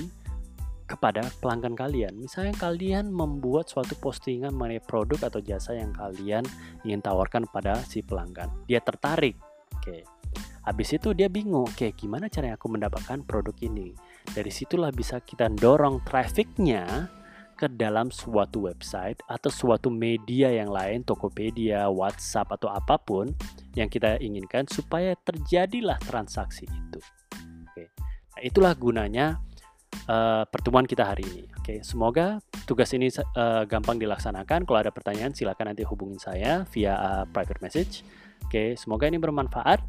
[0.83, 2.13] kepada pelanggan kalian.
[2.19, 6.43] Misalnya kalian membuat suatu postingan mengenai produk atau jasa yang kalian
[6.83, 8.51] ingin tawarkan pada si pelanggan.
[8.67, 9.39] Dia tertarik.
[9.79, 10.03] Oke.
[10.63, 13.91] Habis itu dia bingung, oke gimana caranya aku mendapatkan produk ini?
[14.23, 17.11] Dari situlah bisa kita dorong trafficnya
[17.63, 23.31] ke dalam suatu website atau suatu media yang lain, Tokopedia, WhatsApp atau apa pun
[23.79, 26.99] yang kita inginkan supaya terjadilah transaksi itu.
[27.63, 27.87] Oke.
[28.35, 29.39] Nah, itulah gunanya
[30.11, 31.43] uh, pertemuan kita hari ini.
[31.55, 33.07] Oke, semoga tugas ini
[33.39, 34.67] uh, gampang dilaksanakan.
[34.67, 38.03] Kalau ada pertanyaan, silakan nanti hubungin saya via uh, private message.
[38.43, 39.79] Oke, semoga ini bermanfaat.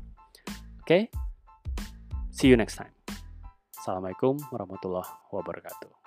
[0.87, 1.11] Oke,
[2.31, 2.95] see you next time.
[3.75, 6.04] Assalamualaikum warahmatullahi wabarakatuh.